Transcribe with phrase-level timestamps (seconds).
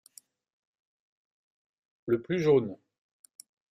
[2.07, 2.75] Le plus jaune.